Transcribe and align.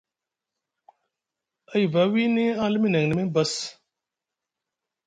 A 1.71 1.73
yiva 1.81 2.01
wini 2.13 2.43
aŋ 2.61 2.67
limi 2.73 2.87
neŋ 2.91 3.03
ni 3.07 3.13
mini 3.15 3.31
bass. 3.35 3.53